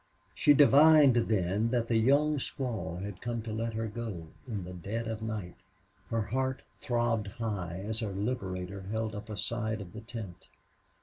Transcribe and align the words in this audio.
She 0.33 0.55
divined 0.55 1.15
then 1.15 1.69
that 1.69 1.87
the 1.87 1.95
young 1.97 2.37
squaw 2.39 2.99
had 3.03 3.21
come 3.21 3.43
to 3.43 3.53
let 3.53 3.75
her 3.75 3.85
go, 3.87 4.29
in 4.47 4.63
the 4.63 4.73
dead 4.73 5.07
of 5.07 5.21
night. 5.21 5.57
Her 6.09 6.23
heart 6.23 6.63
throbbed 6.79 7.27
high 7.27 7.83
as 7.87 7.99
her 7.99 8.11
liberator 8.11 8.81
held 8.89 9.13
up 9.13 9.29
a 9.29 9.37
side 9.37 9.79
of 9.79 9.93
the 9.93 10.01
tent. 10.01 10.47